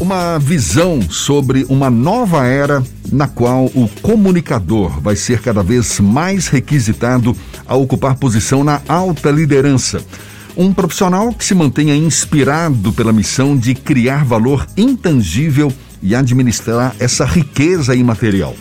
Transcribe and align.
uma 0.00 0.38
visão 0.38 1.02
sobre 1.02 1.66
uma 1.68 1.90
nova 1.90 2.46
era 2.46 2.82
na 3.12 3.28
qual 3.28 3.66
o 3.66 3.86
comunicador 4.00 4.98
vai 4.98 5.14
ser 5.14 5.42
cada 5.42 5.62
vez 5.62 6.00
mais 6.00 6.48
requisitado 6.48 7.36
a 7.66 7.76
ocupar 7.76 8.16
posição 8.16 8.64
na 8.64 8.80
alta 8.88 9.30
liderança. 9.30 10.02
Um 10.56 10.72
profissional 10.72 11.32
que 11.34 11.44
se 11.44 11.54
mantenha 11.54 11.94
inspirado 11.94 12.92
pela 12.94 13.12
missão 13.12 13.54
de 13.56 13.74
criar 13.74 14.24
valor 14.24 14.66
intangível 14.74 15.70
e 16.02 16.14
administrar 16.14 16.96
essa 16.98 17.26
riqueza 17.26 17.94
imaterial. 17.94 18.56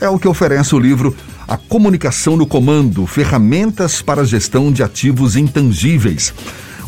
É 0.00 0.08
o 0.08 0.18
que 0.18 0.26
oferece 0.26 0.74
o 0.74 0.78
livro 0.78 1.16
A 1.46 1.56
Comunicação 1.56 2.36
no 2.36 2.46
Comando 2.46 3.06
Ferramentas 3.06 4.02
para 4.02 4.22
a 4.22 4.24
Gestão 4.24 4.72
de 4.72 4.82
Ativos 4.82 5.36
Intangíveis 5.36 6.34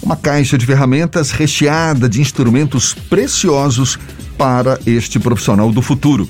uma 0.02 0.16
caixa 0.16 0.58
de 0.58 0.66
ferramentas 0.66 1.30
recheada 1.30 2.08
de 2.08 2.20
instrumentos 2.20 2.94
preciosos 2.94 3.98
para 4.36 4.78
este 4.84 5.18
profissional 5.18 5.70
do 5.70 5.80
futuro. 5.80 6.28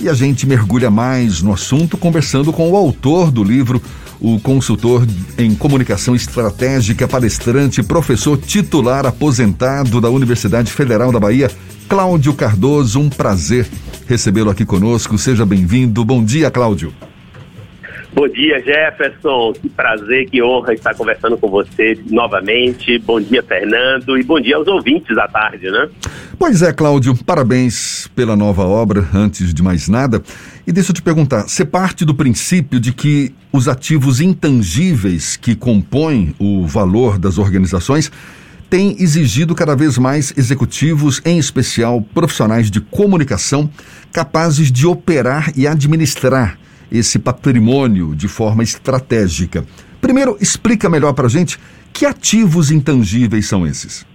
E 0.00 0.08
a 0.08 0.14
gente 0.14 0.46
mergulha 0.46 0.90
mais 0.90 1.40
no 1.40 1.52
assunto 1.52 1.96
conversando 1.96 2.52
com 2.52 2.70
o 2.70 2.76
autor 2.76 3.30
do 3.30 3.42
livro, 3.42 3.80
o 4.20 4.38
consultor 4.38 5.06
em 5.38 5.54
comunicação 5.54 6.14
estratégica, 6.14 7.08
palestrante, 7.08 7.82
professor 7.82 8.36
titular 8.36 9.06
aposentado 9.06 10.00
da 10.00 10.10
Universidade 10.10 10.70
Federal 10.70 11.10
da 11.10 11.20
Bahia, 11.20 11.50
Cláudio 11.88 12.34
Cardoso. 12.34 13.00
Um 13.00 13.08
prazer 13.08 13.66
recebê-lo 14.06 14.50
aqui 14.50 14.64
conosco. 14.64 15.16
Seja 15.16 15.46
bem-vindo. 15.46 16.04
Bom 16.04 16.22
dia, 16.22 16.50
Cláudio. 16.50 16.92
Bom 18.18 18.28
dia, 18.28 18.62
Jefferson. 18.62 19.52
Que 19.52 19.68
prazer, 19.68 20.30
que 20.30 20.42
honra 20.42 20.72
estar 20.72 20.94
conversando 20.94 21.36
com 21.36 21.50
você 21.50 22.02
novamente. 22.10 22.98
Bom 23.00 23.20
dia, 23.20 23.42
Fernando. 23.42 24.16
E 24.16 24.22
bom 24.22 24.40
dia 24.40 24.56
aos 24.56 24.66
ouvintes 24.66 25.14
da 25.14 25.28
tarde, 25.28 25.70
né? 25.70 25.86
Pois 26.38 26.62
é, 26.62 26.72
Cláudio. 26.72 27.14
Parabéns 27.26 28.08
pela 28.16 28.34
nova 28.34 28.64
obra, 28.64 29.06
antes 29.12 29.52
de 29.52 29.62
mais 29.62 29.86
nada. 29.86 30.22
E 30.66 30.72
deixa 30.72 30.92
eu 30.92 30.94
te 30.94 31.02
perguntar: 31.02 31.42
você 31.42 31.62
parte 31.62 32.06
do 32.06 32.14
princípio 32.14 32.80
de 32.80 32.90
que 32.90 33.34
os 33.52 33.68
ativos 33.68 34.18
intangíveis 34.18 35.36
que 35.36 35.54
compõem 35.54 36.34
o 36.38 36.66
valor 36.66 37.18
das 37.18 37.36
organizações 37.36 38.10
têm 38.70 38.96
exigido 38.98 39.54
cada 39.54 39.76
vez 39.76 39.98
mais 39.98 40.32
executivos, 40.38 41.20
em 41.22 41.36
especial 41.36 42.00
profissionais 42.00 42.70
de 42.70 42.80
comunicação, 42.80 43.68
capazes 44.10 44.72
de 44.72 44.86
operar 44.86 45.52
e 45.54 45.66
administrar 45.66 46.58
esse 46.90 47.18
patrimônio 47.18 48.14
de 48.14 48.28
forma 48.28 48.62
estratégica. 48.62 49.64
Primeiro, 50.00 50.36
explica 50.40 50.88
melhor 50.88 51.12
para 51.14 51.26
a 51.26 51.30
gente 51.30 51.58
que 51.92 52.06
ativos 52.06 52.70
intangíveis 52.70 53.46
são 53.46 53.66
esses. 53.66 54.06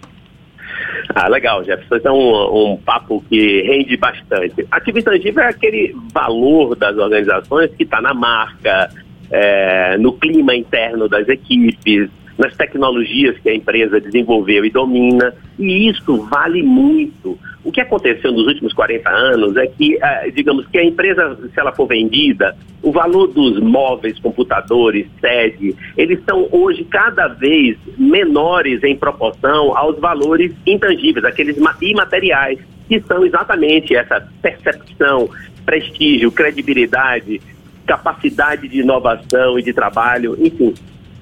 Ah, 1.14 1.28
legal, 1.28 1.64
Jefferson. 1.64 1.96
Esse 1.96 2.08
é 2.08 2.12
um, 2.12 2.74
um 2.74 2.78
papo 2.78 3.24
que 3.28 3.62
rende 3.64 3.98
bastante. 3.98 4.66
Ativo 4.72 5.00
intangível 5.00 5.44
é 5.44 5.48
aquele 5.50 5.96
valor 6.14 6.76
das 6.76 6.96
organizações 6.98 7.72
que 7.76 7.84
está 7.84 8.02
na 8.02 8.14
marca, 8.14 8.90
é, 9.30 9.98
no 9.98 10.14
clima 10.14 10.56
interno 10.56 11.10
das 11.10 11.28
equipes, 11.28 12.10
nas 12.42 12.58
tecnologias 12.58 13.38
que 13.38 13.50
a 13.50 13.56
empresa 13.56 14.02
desenvolveu 14.02 14.66
e 14.66 14.72
domina, 14.72 15.32
e 15.60 15.88
isso 15.88 16.18
vale 16.24 16.64
muito. 16.64 17.38
O 17.64 17.72
que 17.72 17.80
aconteceu 17.80 18.32
nos 18.32 18.48
últimos 18.48 18.74
40 18.74 19.08
anos 19.08 19.56
é 19.56 19.68
que, 19.68 19.96
eh, 20.02 20.32
digamos 20.34 20.66
que 20.66 20.80
a 20.80 20.84
empresa, 20.84 21.38
se 21.54 21.60
ela 21.60 21.72
for 21.72 21.86
vendida, 21.86 22.58
o 22.82 22.92
valor 22.92 23.28
dos 23.28 23.60
móveis, 23.60 24.18
computadores, 24.18 25.06
sede, 25.20 25.76
eles 25.96 26.20
são 26.28 26.50
hoje 26.52 26.84
cada 26.84 27.28
vez 27.28 27.78
menores 27.96 28.84
em 28.84 28.96
proporção 28.96 29.78
aos 29.78 30.00
valores 30.00 30.52
intangíveis, 30.66 31.24
aqueles 31.24 31.56
imateriais, 31.80 32.58
que 32.90 33.00
são 33.02 33.24
exatamente 33.24 33.96
essa 33.96 34.28
percepção, 34.42 35.30
prestígio, 35.64 36.32
credibilidade, 36.32 37.40
capacidade 37.86 38.68
de 38.68 38.80
inovação 38.80 39.60
e 39.60 39.62
de 39.62 39.72
trabalho, 39.72 40.36
enfim. 40.40 40.74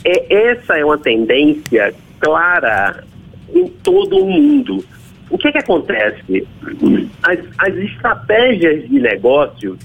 É, 0.04 0.50
essa 0.52 0.78
é 0.78 0.86
uma 0.86 0.98
tendência 0.98 1.94
clara 2.20 3.04
em 3.54 3.68
todo 3.68 4.18
o 4.18 4.30
mundo. 4.30 4.84
O 5.30 5.38
que, 5.38 5.48
é 5.48 5.52
que 5.52 5.58
acontece? 5.60 6.48
As, 7.24 7.40
as 7.58 7.76
estratégias 7.76 8.88
de 8.90 9.00
negócio, 9.00 9.78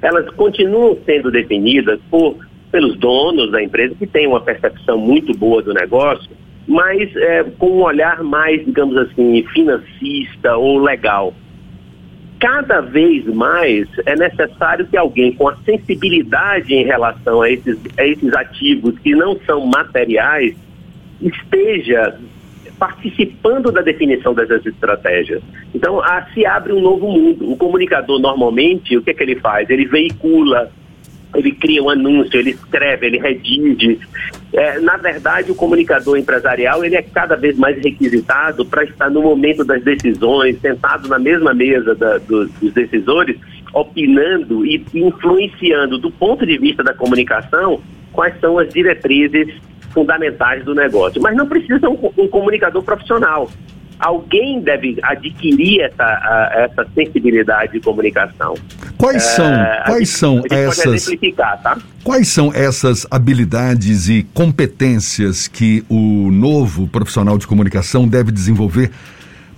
elas 0.00 0.28
continuam 0.30 0.96
sendo 1.04 1.30
definidas 1.30 1.98
por, 2.10 2.36
pelos 2.70 2.96
donos 2.98 3.50
da 3.50 3.62
empresa, 3.62 3.94
que 3.94 4.06
têm 4.06 4.26
uma 4.26 4.40
percepção 4.40 4.98
muito 4.98 5.36
boa 5.36 5.62
do 5.62 5.74
negócio, 5.74 6.30
mas 6.66 7.14
é, 7.16 7.44
com 7.58 7.78
um 7.78 7.82
olhar 7.82 8.22
mais, 8.22 8.64
digamos 8.64 8.96
assim, 8.96 9.44
financista 9.52 10.56
ou 10.56 10.78
legal. 10.78 11.34
Cada 12.42 12.80
vez 12.80 13.24
mais 13.26 13.86
é 14.04 14.16
necessário 14.16 14.84
que 14.84 14.96
alguém 14.96 15.32
com 15.32 15.48
a 15.48 15.54
sensibilidade 15.58 16.74
em 16.74 16.84
relação 16.84 17.40
a 17.40 17.48
esses, 17.48 17.78
a 17.96 18.04
esses 18.04 18.34
ativos 18.34 18.98
que 18.98 19.14
não 19.14 19.38
são 19.46 19.64
materiais 19.64 20.56
esteja 21.20 22.18
participando 22.80 23.70
da 23.70 23.80
definição 23.80 24.34
dessas 24.34 24.66
estratégias. 24.66 25.40
Então, 25.72 26.00
ah, 26.00 26.26
se 26.34 26.44
abre 26.44 26.72
um 26.72 26.80
novo 26.80 27.06
mundo. 27.06 27.48
O 27.48 27.56
comunicador, 27.56 28.18
normalmente, 28.18 28.96
o 28.96 29.02
que, 29.02 29.10
é 29.10 29.14
que 29.14 29.22
ele 29.22 29.36
faz? 29.36 29.70
Ele 29.70 29.86
veicula, 29.86 30.68
ele 31.36 31.52
cria 31.52 31.80
um 31.80 31.90
anúncio, 31.90 32.40
ele 32.40 32.50
escreve, 32.50 33.06
ele 33.06 33.18
redige. 33.20 34.00
É, 34.52 34.78
na 34.80 34.98
verdade, 34.98 35.50
o 35.50 35.54
comunicador 35.54 36.18
empresarial 36.18 36.84
ele 36.84 36.94
é 36.94 37.02
cada 37.02 37.36
vez 37.36 37.56
mais 37.56 37.82
requisitado 37.82 38.66
para 38.66 38.84
estar 38.84 39.10
no 39.10 39.22
momento 39.22 39.64
das 39.64 39.82
decisões, 39.82 40.60
sentado 40.60 41.08
na 41.08 41.18
mesma 41.18 41.54
mesa 41.54 41.94
da, 41.94 42.18
do, 42.18 42.46
dos 42.46 42.72
decisores, 42.72 43.38
opinando 43.72 44.66
e 44.66 44.84
influenciando 44.94 45.96
do 45.96 46.10
ponto 46.10 46.44
de 46.44 46.58
vista 46.58 46.84
da 46.84 46.92
comunicação 46.92 47.80
quais 48.12 48.38
são 48.40 48.58
as 48.58 48.68
diretrizes 48.68 49.54
fundamentais 49.90 50.62
do 50.64 50.74
negócio. 50.74 51.20
Mas 51.22 51.34
não 51.34 51.46
precisa 51.46 51.88
um, 51.88 52.12
um 52.18 52.28
comunicador 52.28 52.82
profissional. 52.82 53.50
Alguém 54.02 54.60
deve 54.60 54.98
adquirir 55.00 55.82
essa, 55.82 56.02
a, 56.02 56.50
essa 56.54 56.84
sensibilidade 56.92 57.74
de 57.74 57.80
comunicação. 57.80 58.54
Quais 58.98 59.22
são, 59.22 59.46
é, 59.46 59.82
quais 59.86 60.08
gente, 60.08 60.18
são 60.18 60.42
essas 60.50 61.06
tá? 61.62 61.78
Quais 62.02 62.26
são 62.26 62.52
essas 62.52 63.06
habilidades 63.08 64.08
e 64.08 64.26
competências 64.34 65.46
que 65.46 65.84
o 65.88 66.32
novo 66.32 66.88
profissional 66.88 67.38
de 67.38 67.46
comunicação 67.46 68.08
deve 68.08 68.32
desenvolver 68.32 68.90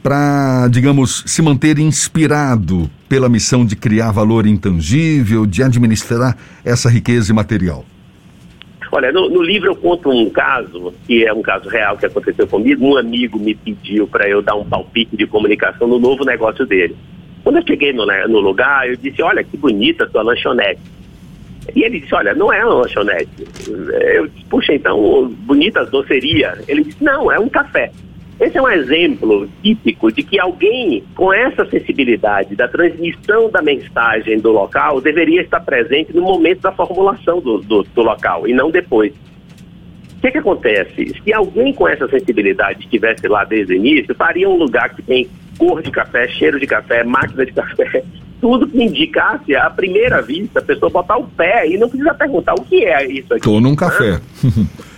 para, 0.02 0.68
digamos, 0.70 1.24
se 1.26 1.40
manter 1.40 1.78
inspirado 1.78 2.90
pela 3.08 3.30
missão 3.30 3.64
de 3.64 3.74
criar 3.74 4.12
valor 4.12 4.46
intangível, 4.46 5.46
de 5.46 5.62
administrar 5.62 6.36
essa 6.62 6.90
riqueza 6.90 7.32
imaterial? 7.32 7.86
Olha, 8.94 9.10
no, 9.10 9.28
no, 9.28 9.42
livro 9.42 9.70
eu 9.70 9.74
conto 9.74 10.08
um 10.08 10.30
caso, 10.30 10.94
que 11.04 11.26
é 11.26 11.32
um 11.32 11.42
caso 11.42 11.68
real 11.68 11.98
que 11.98 12.06
aconteceu 12.06 12.46
comigo. 12.46 12.86
Um 12.86 12.96
amigo 12.96 13.40
me 13.40 13.52
pediu 13.52 14.06
para 14.06 14.28
eu 14.28 14.40
dar 14.40 14.54
um 14.54 14.64
palpite 14.64 15.16
de 15.16 15.26
comunicação 15.26 15.88
no 15.88 15.98
novo 15.98 16.24
negócio 16.24 16.64
dele. 16.64 16.94
Quando 17.42 17.56
eu 17.56 17.66
cheguei 17.66 17.92
no, 17.92 18.06
né, 18.06 18.24
no 18.28 18.38
lugar, 18.38 18.88
eu 18.88 18.94
disse: 18.94 19.20
Olha 19.20 19.42
que 19.42 19.56
bonita 19.56 20.04
a 20.04 20.08
sua 20.08 20.22
lanchonete. 20.22 20.80
E 21.74 21.82
ele 21.82 21.98
disse: 21.98 22.14
Olha, 22.14 22.34
não 22.34 22.52
é 22.52 22.64
uma 22.64 22.74
lanchonete. 22.82 23.48
Eu 24.14 24.28
disse: 24.28 24.44
Puxa, 24.44 24.72
então, 24.72 25.26
bonita 25.40 25.84
doceria. 25.86 26.56
Ele 26.68 26.84
disse: 26.84 27.02
Não, 27.02 27.32
é 27.32 27.36
um 27.40 27.48
café. 27.48 27.90
Esse 28.40 28.58
é 28.58 28.62
um 28.62 28.68
exemplo 28.68 29.48
típico 29.62 30.10
de 30.10 30.22
que 30.22 30.40
alguém 30.40 31.04
com 31.14 31.32
essa 31.32 31.64
sensibilidade 31.66 32.56
da 32.56 32.66
transmissão 32.66 33.48
da 33.48 33.62
mensagem 33.62 34.40
do 34.40 34.50
local 34.50 35.00
deveria 35.00 35.42
estar 35.42 35.60
presente 35.60 36.14
no 36.14 36.22
momento 36.22 36.62
da 36.62 36.72
formulação 36.72 37.40
do, 37.40 37.58
do, 37.58 37.82
do 37.84 38.02
local 38.02 38.48
e 38.48 38.52
não 38.52 38.70
depois. 38.70 39.12
O 40.16 40.20
que, 40.20 40.32
que 40.32 40.38
acontece? 40.38 41.14
Se 41.22 41.32
alguém 41.32 41.72
com 41.72 41.86
essa 41.86 42.08
sensibilidade 42.08 42.80
estivesse 42.80 43.28
lá 43.28 43.44
desde 43.44 43.74
o 43.74 43.76
início, 43.76 44.14
faria 44.14 44.48
um 44.48 44.56
lugar 44.56 44.94
que 44.94 45.02
tem 45.02 45.28
cor 45.56 45.80
de 45.82 45.90
café, 45.90 46.26
cheiro 46.26 46.58
de 46.58 46.66
café, 46.66 47.04
máquina 47.04 47.46
de 47.46 47.52
café, 47.52 48.02
tudo 48.40 48.66
que 48.66 48.82
indicasse 48.82 49.54
à 49.54 49.70
primeira 49.70 50.20
vista 50.20 50.58
a 50.58 50.62
pessoa 50.62 50.90
botar 50.90 51.18
o 51.18 51.24
pé 51.24 51.68
e 51.68 51.78
não 51.78 51.88
precisa 51.88 52.12
perguntar 52.14 52.54
o 52.54 52.62
que 52.62 52.84
é 52.84 53.06
isso 53.06 53.26
aqui. 53.26 53.36
Estou 53.36 53.60
num 53.60 53.76
café. 53.76 54.20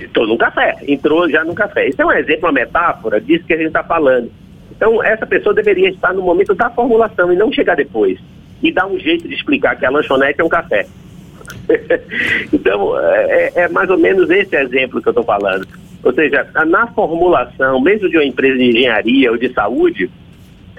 Estou 0.00 0.24
é, 0.24 0.26
num 0.26 0.36
café, 0.36 0.76
entrou 0.86 1.28
já 1.28 1.44
no 1.44 1.54
café. 1.54 1.88
Isso 1.88 2.00
é 2.00 2.06
um 2.06 2.12
exemplo, 2.12 2.46
uma 2.46 2.52
metáfora 2.52 3.20
disso 3.20 3.44
que 3.44 3.52
a 3.52 3.56
gente 3.56 3.68
está 3.68 3.82
falando. 3.82 4.30
Então, 4.76 5.02
essa 5.02 5.26
pessoa 5.26 5.54
deveria 5.54 5.90
estar 5.90 6.12
no 6.12 6.22
momento 6.22 6.54
da 6.54 6.70
formulação 6.70 7.32
e 7.32 7.36
não 7.36 7.52
chegar 7.52 7.76
depois. 7.76 8.18
E 8.62 8.72
dar 8.72 8.86
um 8.86 8.98
jeito 8.98 9.28
de 9.28 9.34
explicar 9.34 9.76
que 9.76 9.86
a 9.86 9.90
lanchonete 9.90 10.40
é 10.40 10.44
um 10.44 10.48
café. 10.48 10.86
então, 12.52 12.98
é, 12.98 13.52
é, 13.54 13.68
mais 13.68 13.88
ou 13.90 13.98
menos 13.98 14.30
esse 14.30 14.56
exemplo 14.56 15.00
que 15.00 15.08
eu 15.08 15.12
estou 15.12 15.24
falando. 15.24 15.66
Ou 16.02 16.12
seja, 16.12 16.46
na 16.66 16.86
formulação, 16.88 17.80
mesmo 17.80 18.08
de 18.08 18.16
uma 18.16 18.24
empresa 18.24 18.58
de 18.58 18.64
engenharia 18.64 19.30
ou 19.30 19.38
de 19.38 19.52
saúde, 19.52 20.10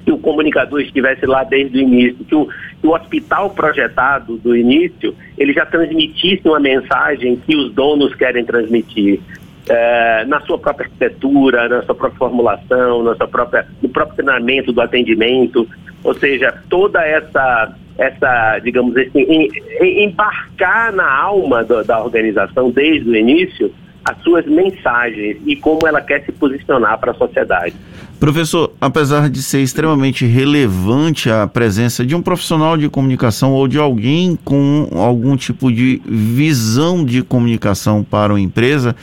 que 0.06 0.12
o 0.12 0.18
comunicador 0.20 0.80
estivesse 0.82 1.26
lá 1.26 1.44
desde 1.44 1.78
o 1.78 1.82
início, 1.82 2.24
que 2.24 2.36
o, 2.36 2.46
que 2.46 2.88
o 2.88 2.94
hospital 2.94 3.50
projetado 3.50 4.38
do 4.38 4.56
início, 4.56 5.16
ele 5.38 5.52
já 5.52 5.66
transmitisse 5.66 6.48
uma 6.48 6.60
mensagem 6.60 7.36
que 7.36 7.56
os 7.56 7.74
donos 7.74 8.14
querem 8.14 8.46
transmitir. 8.46 9.20
é, 9.68 10.26
na 10.26 10.40
sua 10.42 10.60
própria 10.60 10.86
arquitetura, 10.86 11.68
na 11.68 11.82
sua 11.82 11.96
própria 11.96 12.20
formulação, 12.20 13.04
na 13.04 13.16
sua 13.16 13.28
própria, 13.28 13.66
no 13.82 13.90
próprio 13.90 14.16
treinamento 14.18 14.72
do 14.72 14.80
atendimento, 14.80 15.68
ou 16.04 16.14
seja, 16.14 16.54
toda 16.70 17.04
essa, 17.04 17.76
essa 17.98 18.60
digamos 18.60 18.96
assim, 18.96 19.22
em, 19.22 19.50
em, 19.82 20.06
embarcar 20.06 20.94
na 20.94 21.12
alma 21.12 21.64
do, 21.64 21.84
da 21.84 22.04
organização 22.04 22.70
desde 22.70 23.10
o 23.10 23.16
início 23.16 23.74
as 24.06 24.22
suas 24.22 24.46
mensagens 24.46 25.38
e 25.46 25.56
como 25.56 25.88
ela 25.88 26.00
quer 26.00 26.24
se 26.24 26.32
posicionar 26.32 27.00
para 27.00 27.12
a 27.12 27.16
sociedade. 27.16 27.74
Professor, 28.20 28.72
apesar 28.80 29.30
de 29.30 29.42
ser 29.42 29.62
extremamente 29.62 30.26
relevante 30.26 31.30
a 31.30 31.48
presença 31.48 32.06
de 32.06 32.16
um 32.16 32.22
profissional 32.22 32.78
de 32.78 32.88
comunicação 32.88 33.52
ou 33.52 33.68
de 33.68 33.80
alguém 33.80 34.38
com 34.46 34.88
algum 34.94 35.36
tipo 35.36 35.72
de 35.72 36.02
visão 36.06 37.04
de 37.04 37.24
comunicação 37.24 38.04
para 38.04 38.32
uma 38.32 38.40
empresa, 38.40 38.96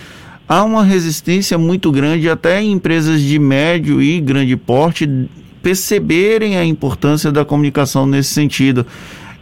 há 0.48 0.62
uma 0.64 0.84
resistência 0.84 1.58
muito 1.58 1.90
grande 1.90 2.30
até 2.30 2.62
em 2.62 2.72
empresas 2.72 3.20
de 3.20 3.38
médio 3.38 4.00
e 4.00 4.20
grande 4.20 4.56
porte 4.56 5.28
perceberem 5.62 6.56
a 6.56 6.64
importância 6.64 7.30
da 7.30 7.44
comunicação 7.44 8.06
nesse 8.06 8.32
sentido. 8.32 8.86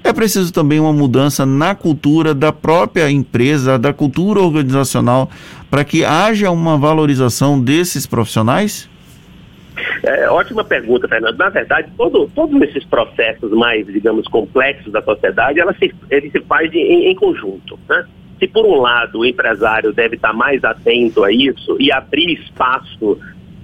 É 0.02 0.12
preciso 0.12 0.52
também 0.52 0.80
uma 0.80 0.92
mudança 0.92 1.44
na 1.44 1.74
cultura 1.74 2.34
da 2.34 2.52
própria 2.52 3.10
empresa, 3.10 3.78
da 3.78 3.92
cultura 3.92 4.40
organizacional, 4.40 5.30
para 5.70 5.84
que 5.84 6.04
haja 6.04 6.50
uma 6.50 6.78
valorização 6.78 7.60
desses 7.60 8.06
profissionais? 8.06 8.88
É, 10.02 10.28
ótima 10.30 10.64
pergunta, 10.64 11.06
Fernando. 11.06 11.36
Na 11.36 11.48
verdade, 11.50 11.90
todo, 11.96 12.30
todos 12.34 12.60
esses 12.62 12.84
processos 12.84 13.50
mais, 13.52 13.86
digamos, 13.86 14.26
complexos 14.28 14.92
da 14.92 15.02
sociedade, 15.02 15.60
ela 15.60 15.74
se, 15.74 15.94
ele 16.10 16.30
se 16.30 16.40
faz 16.40 16.70
de, 16.70 16.78
em, 16.78 17.10
em, 17.10 17.14
conjunto. 17.14 17.78
Né? 17.88 18.06
Se, 18.38 18.48
por 18.48 18.64
um 18.64 18.80
lado, 18.80 19.20
o 19.20 19.26
empresário 19.26 19.92
deve 19.92 20.16
estar 20.16 20.32
mais 20.32 20.64
atento 20.64 21.22
a 21.24 21.30
isso 21.30 21.76
e 21.78 21.92
abrir 21.92 22.32
espaço, 22.32 23.18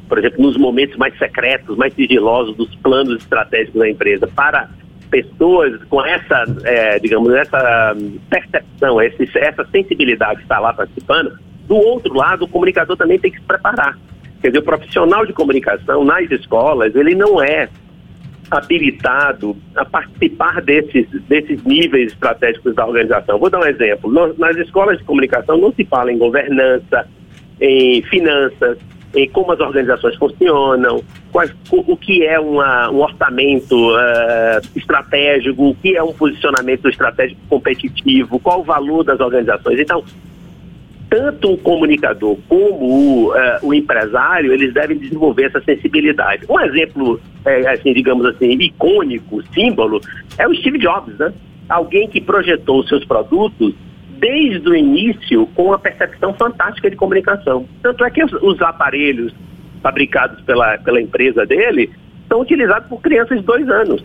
por 0.08 0.18
exemplo, 0.18 0.42
nos 0.42 0.56
momentos 0.58 0.96
mais 0.96 1.16
secretos, 1.18 1.76
mais 1.76 1.94
sigilosos 1.94 2.54
dos 2.56 2.74
planos 2.76 3.22
estratégicos 3.22 3.80
da 3.80 3.88
empresa, 3.88 4.26
para 4.26 4.68
pessoas 5.06 5.82
com 5.84 6.04
essa, 6.04 6.44
é, 6.64 6.98
digamos, 6.98 7.32
essa 7.34 7.96
percepção, 8.28 9.00
esse, 9.00 9.28
essa 9.38 9.64
sensibilidade 9.70 10.36
de 10.36 10.42
estar 10.42 10.58
lá 10.58 10.72
participando, 10.72 11.38
do 11.66 11.76
outro 11.76 12.14
lado, 12.14 12.44
o 12.44 12.48
comunicador 12.48 12.96
também 12.96 13.18
tem 13.18 13.30
que 13.30 13.38
se 13.38 13.44
preparar. 13.44 13.98
Quer 14.40 14.48
dizer, 14.48 14.58
o 14.58 14.62
profissional 14.62 15.26
de 15.26 15.32
comunicação 15.32 16.04
nas 16.04 16.30
escolas, 16.30 16.94
ele 16.94 17.14
não 17.14 17.42
é 17.42 17.68
habilitado 18.50 19.56
a 19.74 19.84
participar 19.84 20.62
desses, 20.62 21.06
desses 21.28 21.62
níveis 21.64 22.12
estratégicos 22.12 22.74
da 22.74 22.86
organização. 22.86 23.38
Vou 23.38 23.50
dar 23.50 23.60
um 23.60 23.66
exemplo. 23.66 24.12
Nas 24.38 24.56
escolas 24.56 24.98
de 24.98 25.04
comunicação 25.04 25.56
não 25.58 25.72
se 25.72 25.84
fala 25.84 26.12
em 26.12 26.18
governança, 26.18 27.08
em 27.60 28.02
finanças, 28.02 28.78
em 29.14 29.28
como 29.30 29.52
as 29.52 29.60
organizações 29.60 30.16
funcionam, 30.16 31.02
quais, 31.32 31.54
o 31.70 31.96
que 31.96 32.24
é 32.24 32.38
uma, 32.38 32.90
um 32.90 33.00
orçamento 33.00 33.74
uh, 33.74 34.60
estratégico, 34.74 35.70
o 35.70 35.74
que 35.74 35.96
é 35.96 36.02
um 36.02 36.12
posicionamento 36.12 36.88
estratégico 36.88 37.40
competitivo, 37.48 38.38
qual 38.38 38.60
o 38.60 38.64
valor 38.64 39.04
das 39.04 39.20
organizações. 39.20 39.80
Então, 39.80 40.04
tanto 41.08 41.52
o 41.52 41.58
comunicador 41.58 42.36
como 42.48 42.84
o, 42.84 43.30
uh, 43.30 43.34
o 43.62 43.72
empresário, 43.72 44.52
eles 44.52 44.74
devem 44.74 44.98
desenvolver 44.98 45.44
essa 45.44 45.60
sensibilidade. 45.62 46.44
Um 46.48 46.60
exemplo, 46.60 47.20
é, 47.44 47.68
assim, 47.68 47.92
digamos 47.92 48.26
assim, 48.26 48.50
icônico, 48.50 49.42
símbolo, 49.54 50.00
é 50.36 50.46
o 50.48 50.54
Steve 50.54 50.78
Jobs, 50.78 51.16
né? 51.18 51.32
Alguém 51.68 52.08
que 52.08 52.20
projetou 52.20 52.86
seus 52.86 53.04
produtos 53.04 53.74
desde 54.18 54.68
o 54.68 54.74
início 54.74 55.46
com 55.54 55.66
uma 55.66 55.78
percepção 55.78 56.34
fantástica 56.34 56.90
de 56.90 56.96
comunicação. 56.96 57.66
Tanto 57.82 58.04
é 58.04 58.10
que 58.10 58.24
os, 58.24 58.32
os 58.34 58.60
aparelhos 58.62 59.32
fabricados 59.82 60.40
pela, 60.42 60.78
pela 60.78 61.00
empresa 61.00 61.46
dele 61.46 61.90
são 62.28 62.40
utilizados 62.40 62.88
por 62.88 63.00
crianças 63.00 63.38
de 63.38 63.44
dois 63.44 63.68
anos. 63.68 64.02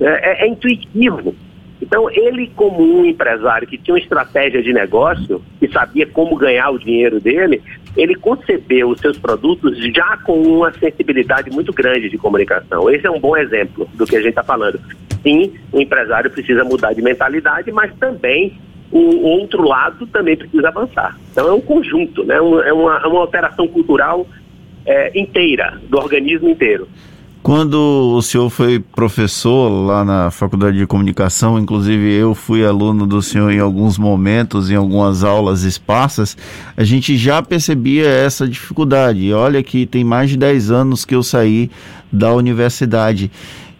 É, 0.00 0.44
é, 0.44 0.44
é 0.44 0.48
intuitivo. 0.48 1.34
Então, 1.80 2.08
ele, 2.10 2.50
como 2.54 2.80
um 2.80 3.04
empresário 3.04 3.66
que 3.66 3.76
tinha 3.76 3.94
uma 3.94 4.00
estratégia 4.00 4.62
de 4.62 4.72
negócio, 4.72 5.42
que 5.58 5.66
sabia 5.68 6.06
como 6.06 6.36
ganhar 6.36 6.70
o 6.70 6.78
dinheiro 6.78 7.20
dele, 7.20 7.60
ele 7.96 8.14
concebeu 8.14 8.88
os 8.90 9.00
seus 9.00 9.18
produtos 9.18 9.76
já 9.92 10.16
com 10.18 10.40
uma 10.40 10.72
sensibilidade 10.72 11.50
muito 11.50 11.72
grande 11.72 12.08
de 12.08 12.16
comunicação. 12.16 12.88
Esse 12.88 13.06
é 13.06 13.10
um 13.10 13.18
bom 13.18 13.36
exemplo 13.36 13.88
do 13.94 14.06
que 14.06 14.14
a 14.14 14.20
gente 14.20 14.30
está 14.30 14.44
falando. 14.44 14.80
Sim, 15.22 15.54
o 15.72 15.80
empresário 15.80 16.30
precisa 16.30 16.62
mudar 16.62 16.92
de 16.92 17.02
mentalidade, 17.02 17.72
mas 17.72 17.92
também 17.96 18.56
o 18.92 19.22
outro 19.22 19.66
lado 19.66 20.06
também 20.06 20.36
precisa 20.36 20.68
avançar. 20.68 21.18
Então, 21.32 21.48
é 21.48 21.52
um 21.52 21.60
conjunto, 21.60 22.22
né? 22.24 22.36
é 22.36 22.40
uma, 22.40 22.98
é 22.98 23.06
uma 23.06 23.20
alteração 23.20 23.66
cultural 23.66 24.26
é, 24.84 25.18
inteira, 25.18 25.80
do 25.88 25.96
organismo 25.96 26.48
inteiro. 26.48 26.86
Quando 27.42 27.74
o 28.14 28.22
senhor 28.22 28.48
foi 28.50 28.78
professor 28.78 29.68
lá 29.68 30.04
na 30.04 30.30
Faculdade 30.30 30.78
de 30.78 30.86
Comunicação, 30.86 31.58
inclusive 31.58 32.12
eu 32.12 32.36
fui 32.36 32.64
aluno 32.64 33.04
do 33.04 33.20
senhor 33.20 33.50
em 33.50 33.58
alguns 33.58 33.98
momentos, 33.98 34.70
em 34.70 34.76
algumas 34.76 35.24
aulas 35.24 35.64
esparsas, 35.64 36.36
a 36.76 36.84
gente 36.84 37.16
já 37.16 37.42
percebia 37.42 38.06
essa 38.06 38.46
dificuldade. 38.46 39.32
Olha 39.32 39.60
que 39.60 39.86
tem 39.86 40.04
mais 40.04 40.30
de 40.30 40.36
10 40.36 40.70
anos 40.70 41.04
que 41.04 41.16
eu 41.16 41.22
saí 41.24 41.68
da 42.12 42.32
universidade. 42.32 43.28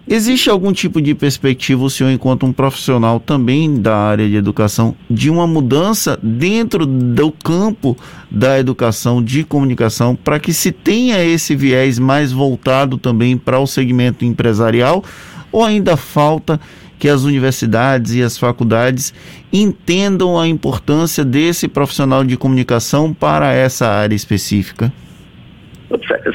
Existe 0.07 0.51
algum 0.51 0.73
tipo 0.73 1.01
de 1.01 1.15
perspectiva, 1.15 1.85
o 1.85 1.89
senhor, 1.89 2.11
enquanto 2.11 2.45
um 2.45 2.53
profissional 2.53 3.21
também 3.21 3.81
da 3.81 3.97
área 3.97 4.29
de 4.29 4.35
educação, 4.35 4.97
de 5.09 5.31
uma 5.31 5.47
mudança 5.47 6.19
dentro 6.21 6.85
do 6.85 7.31
campo 7.31 7.97
da 8.29 8.59
educação 8.59 9.23
de 9.23 9.45
comunicação 9.45 10.17
para 10.17 10.41
que 10.41 10.53
se 10.53 10.73
tenha 10.73 11.23
esse 11.25 11.55
viés 11.55 12.01
mais 12.01 12.33
voltado 12.33 12.99
também 12.99 13.37
para 13.37 13.61
o 13.61 13.67
segmento 13.67 14.25
empresarial? 14.25 15.05
Ou 15.53 15.63
ainda 15.63 15.97
falta 15.97 16.61
que 16.99 17.09
as 17.09 17.23
universidades 17.23 18.13
e 18.15 18.23
as 18.23 18.37
faculdades 18.37 19.15
entendam 19.53 20.39
a 20.39 20.49
importância 20.49 21.25
desse 21.25 21.69
profissional 21.69 22.25
de 22.25 22.37
comunicação 22.37 23.15
para 23.15 23.53
essa 23.53 23.87
área 23.87 24.17
específica? 24.17 24.93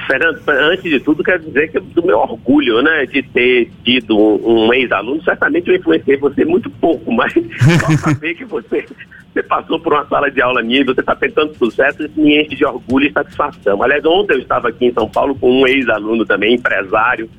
Fernando, 0.08 0.42
antes 0.48 0.84
de 0.84 1.00
tudo, 1.00 1.24
quero 1.24 1.40
dizer 1.40 1.72
que 1.72 1.80
do 1.80 2.06
meu 2.06 2.18
orgulho, 2.18 2.82
né, 2.82 3.06
de 3.06 3.24
ter 3.24 3.70
tido 3.84 4.18
um, 4.18 4.68
um 4.68 4.74
ex-aluno, 4.74 5.24
certamente 5.24 5.70
eu 5.70 5.76
influenciei 5.76 6.18
você 6.18 6.46
muito 6.46 6.70
pouco, 6.70 7.12
mas 7.14 7.34
só 7.34 8.10
saber 8.10 8.36
que 8.36 8.46
você, 8.46 8.86
você 9.34 9.44
passou 9.44 9.80
por 9.80 9.94
uma 9.94 10.06
sala 10.08 10.30
de 10.30 10.42
aula 10.42 10.62
minha 10.62 10.82
e 10.82 10.86
você 10.86 11.00
está 11.00 11.16
tentando 11.16 11.56
sucesso, 11.56 12.04
isso 12.04 12.20
me 12.20 12.42
enche 12.42 12.56
de 12.56 12.66
orgulho 12.66 13.08
e 13.08 13.12
satisfação. 13.12 13.82
Aliás, 13.82 14.06
ontem 14.06 14.34
eu 14.34 14.40
estava 14.40 14.70
aqui 14.70 14.86
em 14.86 14.94
São 14.94 15.10
Paulo 15.10 15.36
com 15.36 15.62
um 15.62 15.68
ex-aluno 15.68 16.26
também, 16.26 16.56
empresário, 16.56 17.30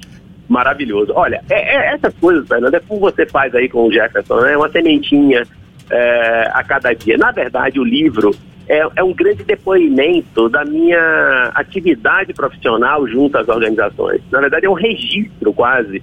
maravilhoso. 0.48 1.12
Olha, 1.14 1.42
é, 1.50 1.76
é, 1.76 1.94
essas 1.94 2.14
coisas, 2.14 2.48
Fernando, 2.48 2.74
é 2.74 2.80
como 2.80 3.00
você 3.00 3.26
faz 3.26 3.54
aí 3.54 3.68
com 3.68 3.86
o 3.86 3.92
Jefferson, 3.92 4.40
né, 4.40 4.56
uma 4.56 4.68
sementinha 4.70 5.42
é, 5.90 6.50
a 6.52 6.64
cada 6.64 6.92
dia. 6.92 7.16
Na 7.16 7.30
verdade, 7.30 7.78
o 7.78 7.84
livro 7.84 8.34
é, 8.68 8.86
é, 8.96 9.02
um 9.02 9.14
grande 9.14 9.42
depoimento 9.44 10.48
da 10.48 10.64
minha 10.64 11.50
atividade 11.54 12.34
profissional 12.34 13.06
junto 13.08 13.38
às 13.38 13.48
organizações. 13.48 14.20
Na 14.30 14.40
verdade, 14.40 14.66
é 14.66 14.70
um 14.70 14.74
registro 14.74 15.52
quase 15.54 16.02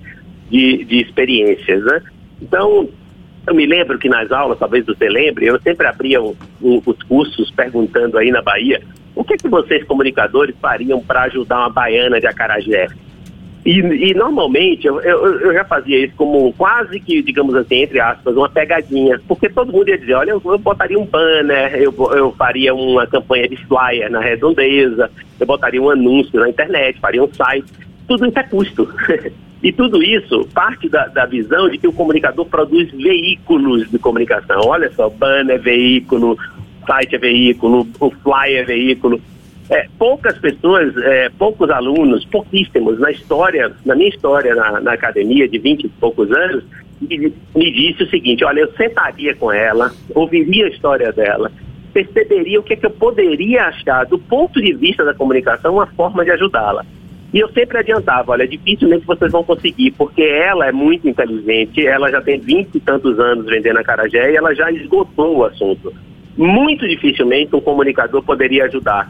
de, 0.49 0.83
de 0.83 1.01
experiências, 1.01 1.83
né? 1.83 2.01
Então, 2.41 2.89
eu 3.47 3.53
me 3.53 3.65
lembro 3.65 3.99
que 3.99 4.09
nas 4.09 4.31
aulas, 4.31 4.57
talvez 4.57 4.85
você 4.85 5.07
lembre, 5.07 5.45
eu 5.45 5.59
sempre 5.61 5.85
abria 5.85 6.21
um, 6.21 6.35
um, 6.61 6.81
os 6.85 7.01
cursos 7.03 7.51
perguntando 7.51 8.17
aí 8.17 8.31
na 8.31 8.41
Bahia, 8.41 8.81
o 9.15 9.23
que, 9.23 9.35
é 9.35 9.37
que 9.37 9.47
vocês 9.47 9.83
comunicadores 9.85 10.55
fariam 10.59 11.01
para 11.01 11.23
ajudar 11.23 11.59
uma 11.59 11.69
baiana 11.69 12.19
de 12.19 12.27
Acarajé? 12.27 12.87
E, 13.65 13.79
e 13.79 14.13
normalmente 14.13 14.85
eu, 14.85 15.01
eu, 15.01 15.39
eu, 15.39 15.53
já 15.53 15.65
fazia 15.65 16.05
isso 16.05 16.13
como 16.15 16.53
quase 16.53 16.99
que, 16.99 17.23
digamos 17.23 17.55
assim, 17.55 17.81
entre 17.81 17.99
aspas, 17.99 18.35
uma 18.35 18.47
pegadinha. 18.47 19.19
Porque 19.27 19.49
todo 19.49 19.73
mundo 19.73 19.89
ia 19.89 19.97
dizer, 19.97 20.13
olha, 20.13 20.31
eu, 20.31 20.41
eu 20.45 20.59
botaria 20.59 20.99
um 20.99 21.05
banner, 21.05 21.73
eu, 21.73 21.91
eu 22.13 22.31
faria 22.33 22.75
uma 22.75 23.07
campanha 23.07 23.49
de 23.49 23.57
flyer 23.65 24.11
na 24.11 24.19
redondeza, 24.19 25.09
eu 25.39 25.47
botaria 25.47 25.81
um 25.81 25.89
anúncio 25.89 26.39
na 26.39 26.47
internet, 26.47 26.99
faria 26.99 27.23
um 27.23 27.33
site. 27.33 27.65
Tudo 28.07 28.27
isso 28.27 28.37
é 28.37 28.43
custo. 28.43 28.87
e 29.63 29.71
tudo 29.71 30.03
isso 30.03 30.47
parte 30.53 30.87
da, 30.87 31.07
da 31.07 31.25
visão 31.25 31.67
de 31.67 31.79
que 31.79 31.87
o 31.87 31.93
comunicador 31.93 32.45
produz 32.45 32.91
veículos 32.91 33.89
de 33.89 33.97
comunicação. 33.97 34.61
Olha 34.63 34.91
só, 34.91 35.09
banner 35.09 35.55
é 35.55 35.57
veículo, 35.57 36.37
site 36.85 37.15
é 37.15 37.17
veículo, 37.17 37.87
o 37.99 38.11
flyer 38.11 38.59
é 38.59 38.63
veículo. 38.63 39.19
É, 39.69 39.87
poucas 39.97 40.37
pessoas, 40.37 40.95
é, 40.97 41.29
poucos 41.29 41.69
alunos, 41.71 42.23
pouquíssimos 42.25 42.99
na 42.99 43.09
história, 43.09 43.71
na 43.83 43.95
minha 43.95 44.09
história 44.09 44.53
na, 44.53 44.79
na 44.79 44.93
academia 44.93 45.47
de 45.47 45.57
20 45.57 45.85
e 45.85 45.89
poucos 45.89 46.31
anos, 46.31 46.63
me, 47.01 47.33
me, 47.55 47.71
disse 47.71 48.03
o 48.03 48.09
seguinte: 48.09 48.43
olha, 48.43 48.59
eu 48.61 48.71
sentaria 48.73 49.35
com 49.35 49.51
ela, 49.51 49.91
ouviria 50.13 50.65
a 50.65 50.69
história 50.69 51.11
dela, 51.11 51.51
perceberia 51.91 52.59
o 52.59 52.63
que, 52.63 52.73
é 52.73 52.75
que 52.75 52.85
eu 52.85 52.91
poderia 52.91 53.65
achar 53.65 54.05
do 54.05 54.19
ponto 54.19 54.61
de 54.61 54.71
vista 54.73 55.03
da 55.03 55.15
comunicação, 55.15 55.73
uma 55.73 55.87
forma 55.87 56.23
de 56.23 56.31
ajudá-la. 56.31 56.85
E 57.33 57.39
eu 57.39 57.49
sempre 57.49 57.79
adiantava, 57.79 58.31
olha, 58.31 58.47
dificilmente 58.47 59.05
vocês 59.05 59.31
vão 59.31 59.43
conseguir, 59.43 59.91
porque 59.91 60.21
ela 60.21 60.67
é 60.67 60.71
muito 60.71 61.09
inteligente, 61.09 61.85
ela 61.85 62.09
já 62.11 62.21
tem 62.21 62.39
20 62.39 62.75
e 62.75 62.79
tantos 62.79 63.19
anos 63.19 63.47
vendendo 63.47 63.79
a 63.79 63.83
Carajé 63.83 64.31
e 64.31 64.35
ela 64.35 64.53
já 64.53 64.71
esgotou 64.71 65.37
o 65.37 65.43
assunto. 65.43 65.91
Muito 66.37 66.87
dificilmente 66.87 67.55
um 67.55 67.61
comunicador 67.61 68.21
poderia 68.21 68.65
ajudar 68.65 69.09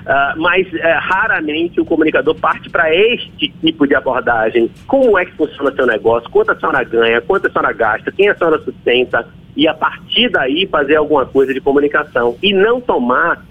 Uh, 0.00 0.40
mas 0.40 0.66
uh, 0.66 0.78
raramente 1.00 1.80
o 1.80 1.84
comunicador 1.84 2.34
parte 2.34 2.70
para 2.70 2.94
este 2.94 3.48
tipo 3.60 3.86
de 3.86 3.94
abordagem. 3.94 4.70
Como 4.86 5.18
é 5.18 5.24
que 5.24 5.32
funciona 5.32 5.72
seu 5.72 5.86
negócio? 5.86 6.30
Quanto 6.30 6.52
a 6.52 6.58
senhora 6.58 6.82
ganha? 6.84 7.20
Quanto 7.20 7.46
a 7.46 7.50
senhora 7.50 7.72
gasta? 7.72 8.10
Quem 8.12 8.28
a 8.28 8.34
senhora 8.34 8.58
sustenta? 8.58 9.26
E 9.56 9.68
a 9.68 9.74
partir 9.74 10.30
daí 10.30 10.66
fazer 10.66 10.96
alguma 10.96 11.26
coisa 11.26 11.52
de 11.52 11.60
comunicação. 11.60 12.36
E 12.42 12.52
não 12.52 12.80
tomar 12.80 13.44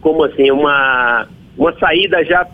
como 0.00 0.24
assim 0.24 0.50
uma, 0.50 1.26
uma 1.56 1.72
saída 1.78 2.22
já 2.24 2.46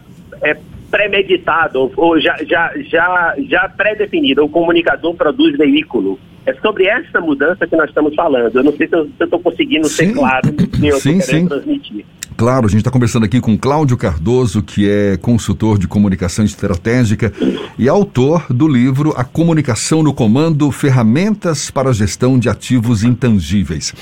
é, 0.42 0.56
premeditada 0.90 1.78
ou, 1.78 2.20
já, 2.20 2.36
já, 2.44 2.72
já, 2.88 3.34
já 3.48 3.68
pré-definida. 3.68 4.44
O 4.44 4.48
comunicador 4.48 5.14
produz 5.14 5.56
veículo. 5.56 6.18
É 6.46 6.54
sobre 6.54 6.86
essa 6.86 7.20
mudança 7.20 7.66
que 7.66 7.76
nós 7.76 7.88
estamos 7.88 8.14
falando. 8.14 8.56
Eu 8.56 8.64
não 8.64 8.72
sei 8.72 8.88
se 8.88 8.94
eu 8.94 9.10
estou 9.20 9.38
conseguindo 9.40 9.86
sim. 9.88 10.06
ser 10.06 10.14
claro 10.14 10.48
no 10.52 10.68
que 10.68 10.86
eu 10.86 10.96
estou 10.96 11.18
querendo 11.18 11.48
transmitir. 11.48 12.04
Claro, 12.40 12.64
a 12.64 12.70
gente 12.70 12.80
está 12.80 12.90
conversando 12.90 13.26
aqui 13.26 13.38
com 13.38 13.54
Cláudio 13.58 13.98
Cardoso, 13.98 14.62
que 14.62 14.88
é 14.88 15.18
consultor 15.18 15.76
de 15.76 15.86
comunicação 15.86 16.42
estratégica 16.42 17.30
e 17.78 17.86
autor 17.86 18.46
do 18.48 18.66
livro 18.66 19.12
A 19.14 19.24
Comunicação 19.24 20.02
no 20.02 20.14
Comando: 20.14 20.72
Ferramentas 20.72 21.70
para 21.70 21.90
a 21.90 21.92
Gestão 21.92 22.38
de 22.38 22.48
Ativos 22.48 23.04
Intangíveis. 23.04 23.92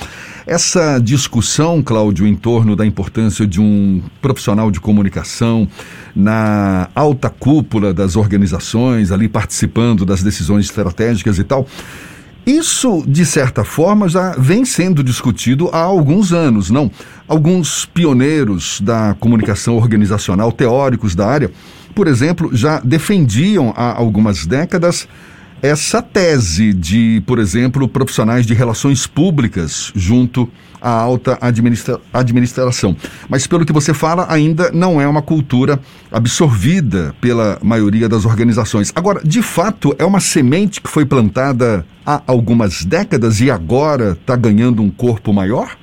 Essa 0.47 1.01
discussão, 1.01 1.83
Cláudio, 1.83 2.29
em 2.29 2.37
torno 2.37 2.77
da 2.77 2.87
importância 2.87 3.45
de 3.45 3.61
um 3.61 4.01
profissional 4.23 4.71
de 4.71 4.79
comunicação 4.79 5.67
na 6.15 6.89
alta 6.95 7.29
cúpula 7.29 7.93
das 7.93 8.15
organizações, 8.15 9.11
ali 9.11 9.29
participando 9.29 10.07
das 10.07 10.23
decisões 10.23 10.67
estratégicas 10.67 11.41
e 11.41 11.43
tal. 11.45 11.67
Isso, 12.49 13.05
de 13.07 13.27
certa 13.27 13.63
forma, 13.63 14.09
já 14.09 14.31
vem 14.31 14.65
sendo 14.65 15.05
discutido 15.05 15.69
há 15.71 15.81
alguns 15.81 16.33
anos, 16.33 16.71
não? 16.71 16.91
Alguns 17.29 17.85
pioneiros 17.85 18.81
da 18.81 19.15
comunicação 19.21 19.77
organizacional, 19.77 20.51
teóricos 20.51 21.15
da 21.15 21.27
área, 21.27 21.51
por 21.95 22.07
exemplo, 22.07 22.49
já 22.57 22.81
defendiam 22.81 23.75
há 23.77 23.93
algumas 23.93 24.47
décadas 24.47 25.07
essa 25.63 26.01
tese 26.01 26.73
de, 26.73 27.23
por 27.27 27.39
exemplo, 27.39 27.89
profissionais 27.89 28.47
de 28.47 28.55
relações 28.55 29.07
públicas 29.07 29.93
junto 29.95 30.49
à 30.81 30.91
alta 30.91 31.37
administra 31.41 32.01
administração. 32.13 32.97
Mas, 33.29 33.47
pelo 33.47 33.67
que 33.67 33.73
você 33.73 33.93
fala, 33.93 34.27
ainda 34.29 34.71
não 34.73 35.01
é 35.01 35.09
uma 35.09 35.23
cultura 35.23 35.81
absorvida 36.11 37.15
pela 37.21 37.59
maioria 37.63 38.09
das 38.09 38.25
organizações. 38.25 38.93
Agora, 38.95 39.21
de 39.25 39.43
fato, 39.43 39.95
é 39.99 40.05
uma 40.05 40.21
semente 40.21 40.81
que 40.81 40.89
foi 40.89 41.05
plantada 41.05 41.85
há 42.07 42.23
algumas 42.27 42.85
décadas 42.85 43.41
e 43.41 43.51
agora 43.51 44.13
está 44.13 44.37
ganhando 44.37 44.83
um 44.83 44.91
corpo 44.91 45.33
maior? 45.33 45.77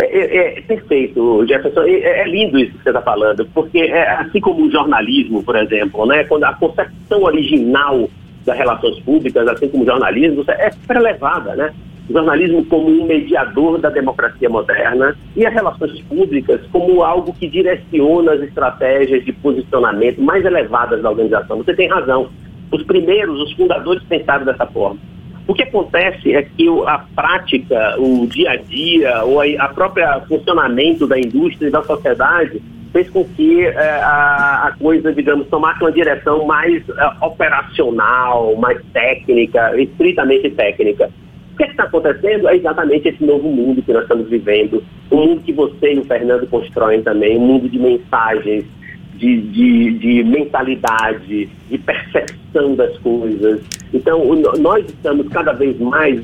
É, 0.00 0.04
é, 0.04 0.58
é, 0.58 0.60
perfeito, 0.60 1.44
Jefferson. 1.46 1.82
É, 1.82 2.20
é, 2.20 2.28
lindo 2.28 2.58
isso 2.58 2.72
que 2.72 2.82
você 2.84 2.90
está 2.90 3.02
falando, 3.02 3.48
porque 3.52 3.78
é, 3.78 4.08
assim 4.10 4.40
como 4.40 4.66
o 4.66 4.70
jornalismo, 4.70 5.42
por 5.42 5.56
exemplo, 5.56 6.06
né, 6.06 6.24
quando 6.24 6.44
a 6.44 6.54
concepção 6.54 7.22
original 7.22 8.08
das 8.48 8.58
relações 8.58 8.98
públicas, 9.00 9.46
assim 9.46 9.68
como 9.68 9.84
o 9.84 9.86
jornalismo, 9.86 10.44
é 10.48 10.70
prelevada, 10.86 11.54
né? 11.54 11.72
O 12.08 12.12
jornalismo 12.12 12.64
como 12.64 12.88
um 12.88 13.06
mediador 13.06 13.78
da 13.78 13.90
democracia 13.90 14.48
moderna 14.48 15.14
e 15.36 15.44
as 15.44 15.52
relações 15.52 16.00
públicas 16.02 16.60
como 16.72 17.02
algo 17.02 17.34
que 17.34 17.46
direciona 17.46 18.32
as 18.32 18.40
estratégias 18.40 19.24
de 19.24 19.32
posicionamento 19.32 20.20
mais 20.20 20.44
elevadas 20.44 21.02
da 21.02 21.10
organização. 21.10 21.58
Você 21.58 21.74
tem 21.74 21.88
razão. 21.88 22.30
Os 22.72 22.82
primeiros, 22.84 23.38
os 23.40 23.52
fundadores 23.52 24.02
pensaram 24.04 24.46
dessa 24.46 24.66
forma. 24.66 24.98
O 25.46 25.54
que 25.54 25.62
acontece 25.62 26.34
é 26.34 26.42
que 26.42 26.66
a 26.86 26.98
prática, 27.14 27.96
o 27.98 28.26
dia 28.26 28.50
a 28.52 28.56
dia, 28.56 29.24
ou 29.24 29.40
a 29.40 29.68
própria 29.68 30.20
funcionamento 30.20 31.06
da 31.06 31.18
indústria 31.18 31.68
e 31.68 31.70
da 31.70 31.82
sociedade 31.82 32.62
fez 32.92 33.08
com 33.10 33.24
que 33.24 33.64
é, 33.64 34.00
a, 34.00 34.68
a, 34.68 34.72
coisa, 34.78 35.12
digamos, 35.12 35.46
tomasse 35.48 35.80
uma 35.80 35.92
direção 35.92 36.46
mais 36.46 36.82
é, 36.88 37.24
operacional, 37.24 38.56
mais 38.56 38.80
técnica, 38.92 39.78
estritamente 39.80 40.50
técnica. 40.50 41.10
O 41.52 41.56
que 41.56 41.64
é 41.64 41.70
está 41.70 41.84
acontecendo 41.84 42.48
é 42.48 42.56
exatamente 42.56 43.08
esse 43.08 43.24
novo 43.24 43.48
mundo 43.48 43.82
que 43.82 43.92
nós 43.92 44.02
estamos 44.02 44.28
vivendo, 44.28 44.82
o 45.10 45.16
mundo 45.16 45.42
que 45.42 45.52
você 45.52 45.94
e 45.94 45.98
o 45.98 46.04
Fernando 46.04 46.46
constroem 46.46 47.02
também, 47.02 47.36
um 47.36 47.40
mundo 47.40 47.68
de 47.68 47.78
mensagens, 47.78 48.64
de, 49.16 49.40
de, 49.40 49.90
de 49.98 50.24
mentalidade, 50.24 51.48
de 51.68 51.78
percepção 51.78 52.76
das 52.76 52.96
coisas. 52.98 53.60
Então, 53.92 54.22
o, 54.22 54.36
nós 54.58 54.86
estamos 54.86 55.28
cada 55.28 55.52
vez 55.52 55.78
mais 55.80 56.22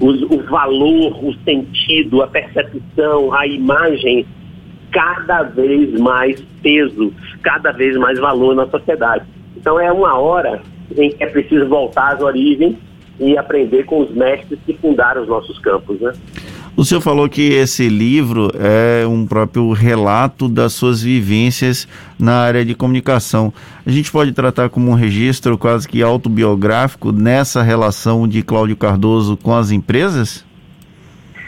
o, 0.00 0.42
valor, 0.42 1.24
o 1.24 1.34
sentido, 1.44 2.22
a 2.22 2.26
percepção, 2.26 3.32
a 3.32 3.46
imagem, 3.46 4.26
cada 4.90 5.42
vez 5.42 5.92
mais 5.98 6.40
peso, 6.62 7.12
cada 7.42 7.72
vez 7.72 7.96
mais 7.96 8.18
valor 8.18 8.54
na 8.54 8.66
sociedade. 8.66 9.24
Então 9.56 9.80
é 9.80 9.90
uma 9.90 10.18
hora 10.18 10.60
em 10.96 11.10
que 11.10 11.24
é 11.24 11.26
preciso 11.26 11.66
voltar 11.68 12.14
às 12.14 12.20
origens 12.20 12.76
e 13.18 13.36
aprender 13.36 13.84
com 13.84 14.00
os 14.00 14.10
mestres 14.10 14.58
que 14.66 14.74
fundaram 14.74 15.22
os 15.22 15.28
nossos 15.28 15.58
campos, 15.58 16.00
né? 16.00 16.12
O 16.76 16.84
senhor 16.84 17.00
falou 17.00 17.26
que 17.26 17.54
esse 17.54 17.88
livro 17.88 18.50
é 18.54 19.06
um 19.06 19.26
próprio 19.26 19.72
relato 19.72 20.46
das 20.46 20.74
suas 20.74 21.02
vivências 21.02 21.88
na 22.20 22.34
área 22.34 22.66
de 22.66 22.74
comunicação. 22.74 23.50
A 23.86 23.90
gente 23.90 24.12
pode 24.12 24.32
tratar 24.32 24.68
como 24.68 24.90
um 24.90 24.94
registro 24.94 25.56
quase 25.56 25.88
que 25.88 26.02
autobiográfico 26.02 27.12
nessa 27.12 27.62
relação 27.62 28.28
de 28.28 28.42
Cláudio 28.42 28.76
Cardoso 28.76 29.38
com 29.38 29.54
as 29.54 29.70
empresas? 29.70 30.44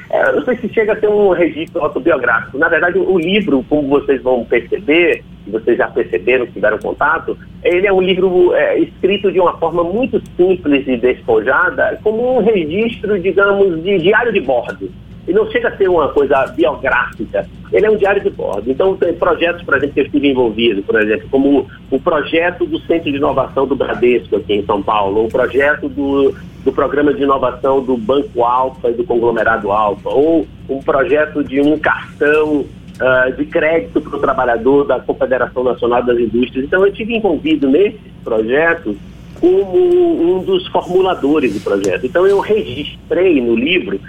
É, 0.09 0.33
não 0.33 0.43
sei 0.47 0.57
se 0.57 0.73
chega 0.73 0.95
a 0.95 0.97
ser 0.99 1.11
um 1.11 1.29
registro 1.33 1.83
autobiográfico. 1.83 2.57
Na 2.57 2.71
verdade, 2.71 2.99
o 2.99 3.19
livro, 3.19 3.63
como 3.69 3.87
vocês 3.87 4.23
vão 4.23 4.47
perceber, 4.47 5.23
vocês 5.47 5.77
já 5.77 5.89
perceberam, 5.89 6.47
que 6.47 6.53
tiveram 6.53 6.79
contato, 6.79 7.37
ele 7.63 7.87
é 7.87 7.93
um 7.93 8.01
livro 8.01 8.55
é, 8.55 8.79
escrito 8.79 9.31
de 9.31 9.39
uma 9.39 9.59
forma 9.59 9.85
muito 9.85 10.23
simples 10.39 10.89
e 10.89 10.97
despojada, 10.97 12.01
como 12.03 12.39
um 12.39 12.43
registro, 12.43 13.21
digamos, 13.21 13.83
de 13.83 13.99
diário 13.99 14.33
de 14.33 14.41
bordo. 14.41 14.91
E 15.29 15.33
não 15.33 15.49
chega 15.51 15.69
a 15.69 15.77
ser 15.77 15.89
uma 15.89 16.09
coisa 16.09 16.47
biográfica, 16.47 17.47
ele 17.71 17.85
é 17.85 17.91
um 17.91 17.97
diário 17.97 18.23
de 18.23 18.31
bordo. 18.31 18.71
Então, 18.71 18.97
tem 18.97 19.13
projetos, 19.13 19.63
por 19.63 19.77
exemplo, 19.77 19.93
que 19.93 20.01
eu 20.01 20.07
estive 20.07 20.29
envolvido, 20.31 20.83
por 20.83 21.01
exemplo, 21.01 21.29
como 21.31 21.67
o 21.91 22.01
projeto 22.01 22.65
do 22.65 22.81
Centro 22.81 23.11
de 23.11 23.19
Inovação 23.19 23.67
do 23.67 23.77
Bradesco 23.77 24.37
aqui 24.37 24.55
em 24.55 24.65
São 24.65 24.83
Paulo, 24.83 25.27
o 25.27 25.29
projeto 25.29 25.87
do, 25.87 26.35
do 26.65 26.73
Programa 26.73 27.13
de 27.13 27.23
Inovação 27.23 27.83
do 27.83 27.97
Banco 27.99 28.43
Alfa 28.43 28.89
e 28.89 28.95
do 28.95 29.05
Conglomerado 29.05 29.71
Alfa, 29.71 30.09
ou 30.09 30.47
um 30.67 30.83
projeto 30.83 31.45
de 31.45 31.61
um 31.61 31.79
cartão 31.79 32.61
uh, 32.61 33.33
de 33.37 33.45
crédito 33.45 34.01
para 34.01 34.17
o 34.17 34.21
trabalhador 34.21 34.87
da 34.87 34.99
Confederação 34.99 35.63
Nacional 35.63 36.03
das 36.03 36.19
Indústrias. 36.19 36.65
Então, 36.65 36.81
eu 36.81 36.89
estive 36.91 37.15
envolvido 37.15 37.69
nesses 37.69 38.01
projetos 38.25 38.97
como 39.39 40.39
um 40.39 40.43
dos 40.43 40.67
formuladores 40.69 41.55
do 41.55 41.61
projeto. 41.61 42.07
Então, 42.07 42.27
eu 42.27 42.41
registrei 42.41 43.41
no 43.41 43.55
livro 43.55 44.01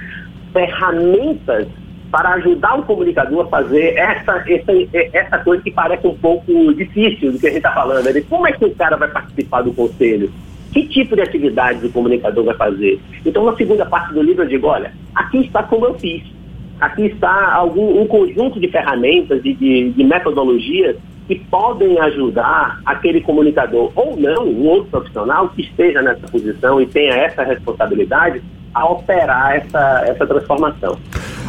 ferramentas 0.51 1.67
para 2.11 2.33
ajudar 2.33 2.79
o 2.79 2.83
comunicador 2.83 3.45
a 3.45 3.49
fazer 3.49 3.95
essa, 3.95 4.43
essa, 4.47 4.71
essa 5.13 5.37
coisa 5.39 5.61
que 5.61 5.71
parece 5.71 6.07
um 6.07 6.15
pouco 6.15 6.73
difícil 6.73 7.31
do 7.31 7.39
que 7.39 7.47
a 7.47 7.49
gente 7.49 7.57
está 7.57 7.71
falando. 7.71 8.07
Ele, 8.07 8.21
como 8.21 8.47
é 8.47 8.51
que 8.51 8.65
o 8.65 8.75
cara 8.75 8.97
vai 8.97 9.09
participar 9.09 9.61
do 9.61 9.73
conselho? 9.73 10.31
Que 10.73 10.87
tipo 10.87 11.15
de 11.15 11.21
atividade 11.21 11.85
o 11.85 11.91
comunicador 11.91 12.43
vai 12.45 12.55
fazer? 12.55 12.99
Então, 13.25 13.45
na 13.45 13.55
segunda 13.55 13.85
parte 13.85 14.13
do 14.13 14.21
livro, 14.21 14.43
eu 14.43 14.47
digo: 14.47 14.67
olha, 14.67 14.91
aqui 15.15 15.39
está 15.39 15.63
como 15.63 15.85
eu 15.85 15.95
fiz. 15.95 16.23
Aqui 16.79 17.07
está 17.07 17.53
algum, 17.53 18.01
um 18.01 18.07
conjunto 18.07 18.59
de 18.59 18.67
ferramentas 18.69 19.41
e 19.43 19.53
de, 19.53 19.91
de 19.91 20.03
metodologias 20.03 20.95
que 21.27 21.35
podem 21.35 21.99
ajudar 21.99 22.79
aquele 22.85 23.21
comunicador 23.21 23.91
ou 23.95 24.17
não, 24.17 24.45
um 24.45 24.65
outro 24.65 24.89
profissional 24.89 25.49
que 25.49 25.61
esteja 25.61 26.01
nessa 26.01 26.27
posição 26.27 26.81
e 26.81 26.87
tenha 26.87 27.13
essa 27.13 27.43
responsabilidade 27.43 28.41
a 28.73 28.85
operar 28.85 29.55
essa, 29.55 30.03
essa 30.05 30.27
transformação. 30.27 30.97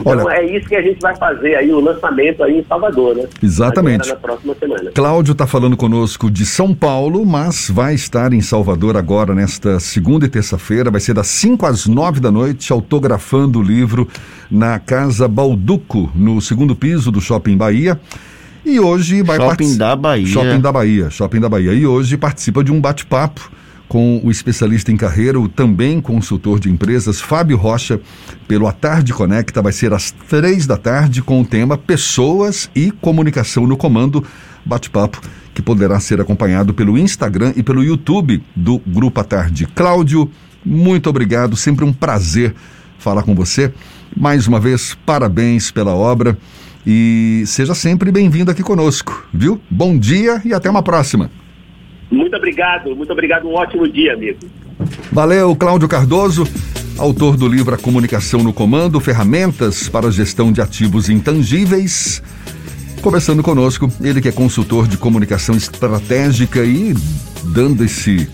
Então 0.00 0.26
Olha, 0.26 0.38
é 0.38 0.56
isso 0.56 0.66
que 0.66 0.76
a 0.76 0.82
gente 0.82 1.00
vai 1.00 1.14
fazer 1.16 1.56
aí, 1.56 1.70
o 1.72 1.80
lançamento 1.80 2.42
aí 2.42 2.58
em 2.58 2.64
Salvador, 2.64 3.16
né? 3.16 3.24
Exatamente. 3.42 4.08
na 4.08 4.16
próxima 4.16 4.54
semana. 4.58 4.90
Cláudio 4.92 5.32
está 5.32 5.46
falando 5.46 5.76
conosco 5.76 6.30
de 6.30 6.46
São 6.46 6.74
Paulo, 6.74 7.24
mas 7.26 7.70
vai 7.70 7.94
estar 7.94 8.32
em 8.32 8.40
Salvador 8.40 8.96
agora 8.96 9.34
nesta 9.34 9.78
segunda 9.78 10.26
e 10.26 10.28
terça-feira, 10.28 10.90
vai 10.90 11.00
ser 11.00 11.14
das 11.14 11.26
5 11.26 11.66
às 11.66 11.86
9 11.86 12.20
da 12.20 12.30
noite, 12.30 12.72
autografando 12.72 13.58
o 13.58 13.62
livro 13.62 14.08
na 14.50 14.78
Casa 14.78 15.28
Balduco, 15.28 16.10
no 16.14 16.40
segundo 16.40 16.74
piso 16.74 17.10
do 17.10 17.20
Shopping 17.20 17.56
Bahia. 17.56 18.00
E 18.64 18.78
hoje 18.78 19.22
vai 19.22 19.36
Shopping 19.36 19.76
da 19.76 19.96
Bahia. 19.96 20.26
Shopping 20.26 20.60
da 20.60 20.72
Bahia, 20.72 21.10
Shopping 21.10 21.40
da 21.40 21.48
Bahia. 21.48 21.72
E 21.72 21.86
hoje 21.86 22.16
participa 22.16 22.62
de 22.62 22.72
um 22.72 22.80
bate-papo 22.80 23.50
com 23.90 24.20
o 24.22 24.30
especialista 24.30 24.92
em 24.92 24.96
carreira, 24.96 25.40
o 25.40 25.48
também 25.48 26.00
consultor 26.00 26.60
de 26.60 26.70
empresas, 26.70 27.20
Fábio 27.20 27.56
Rocha, 27.56 28.00
pelo 28.46 28.68
A 28.68 28.72
Tarde 28.72 29.12
Conecta. 29.12 29.60
Vai 29.60 29.72
ser 29.72 29.92
às 29.92 30.12
três 30.12 30.64
da 30.64 30.76
tarde 30.76 31.20
com 31.20 31.40
o 31.40 31.44
tema 31.44 31.76
Pessoas 31.76 32.70
e 32.72 32.92
Comunicação 32.92 33.66
no 33.66 33.76
Comando. 33.76 34.24
Bate-papo 34.64 35.20
que 35.52 35.60
poderá 35.60 35.98
ser 35.98 36.20
acompanhado 36.20 36.72
pelo 36.72 36.96
Instagram 36.96 37.52
e 37.56 37.64
pelo 37.64 37.82
YouTube 37.82 38.40
do 38.54 38.78
Grupo 38.78 39.18
A 39.18 39.24
Tarde. 39.24 39.66
Cláudio, 39.74 40.30
muito 40.64 41.10
obrigado, 41.10 41.56
sempre 41.56 41.84
um 41.84 41.92
prazer 41.92 42.54
falar 42.96 43.24
com 43.24 43.34
você. 43.34 43.74
Mais 44.16 44.46
uma 44.46 44.60
vez, 44.60 44.96
parabéns 45.04 45.72
pela 45.72 45.96
obra 45.96 46.38
e 46.86 47.42
seja 47.44 47.74
sempre 47.74 48.12
bem-vindo 48.12 48.52
aqui 48.52 48.62
conosco, 48.62 49.26
viu? 49.34 49.60
Bom 49.68 49.98
dia 49.98 50.40
e 50.44 50.54
até 50.54 50.70
uma 50.70 50.80
próxima. 50.80 51.28
Muito 52.20 52.36
obrigado, 52.36 52.94
muito 52.94 53.10
obrigado, 53.10 53.48
um 53.48 53.54
ótimo 53.54 53.88
dia, 53.88 54.12
amigo. 54.12 54.40
Valeu, 55.10 55.56
Cláudio 55.56 55.88
Cardoso, 55.88 56.46
autor 56.98 57.34
do 57.34 57.48
livro 57.48 57.74
A 57.74 57.78
Comunicação 57.78 58.42
no 58.42 58.52
Comando, 58.52 59.00
Ferramentas 59.00 59.88
para 59.88 60.08
a 60.08 60.10
Gestão 60.10 60.52
de 60.52 60.60
Ativos 60.60 61.08
Intangíveis. 61.08 62.22
Conversando 63.00 63.42
conosco, 63.42 63.90
ele 64.02 64.20
que 64.20 64.28
é 64.28 64.32
consultor 64.32 64.86
de 64.86 64.98
comunicação 64.98 65.56
estratégica 65.56 66.62
e 66.62 66.94
dando 67.54 67.82
esse 67.82 68.28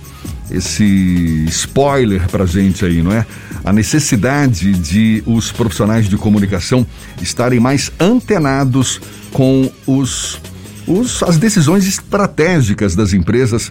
esse 0.50 1.44
spoiler 1.48 2.28
para 2.28 2.44
gente 2.46 2.84
aí, 2.84 3.02
não 3.02 3.12
é? 3.12 3.24
A 3.64 3.72
necessidade 3.72 4.72
de 4.72 5.22
os 5.26 5.50
profissionais 5.50 6.08
de 6.08 6.16
comunicação 6.16 6.86
estarem 7.20 7.58
mais 7.58 7.90
antenados 7.98 9.00
com 9.32 9.70
os, 9.86 10.40
os 10.86 11.22
as 11.22 11.38
decisões 11.38 11.86
estratégicas 11.86 12.94
das 12.94 13.12
empresas, 13.12 13.70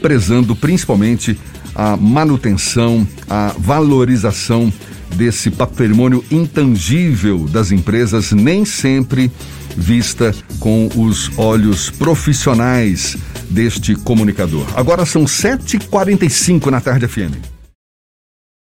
prezando 0.00 0.54
principalmente 0.54 1.38
a 1.74 1.96
manutenção, 1.96 3.06
a 3.28 3.54
valorização 3.58 4.72
desse 5.14 5.50
patrimônio 5.50 6.24
intangível 6.30 7.46
das 7.46 7.70
empresas, 7.70 8.32
nem 8.32 8.64
sempre 8.64 9.30
vista 9.76 10.34
com 10.58 10.88
os 10.96 11.30
olhos 11.38 11.90
profissionais 11.90 13.16
deste 13.50 13.94
comunicador. 13.94 14.66
Agora 14.74 15.04
são 15.04 15.24
7h45 15.24 16.66
na 16.66 16.80
tarde 16.80 17.06
FM. 17.06 17.55